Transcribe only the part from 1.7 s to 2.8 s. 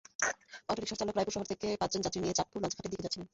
পাঁচজন যাত্রী নিয়ে চাঁদপুর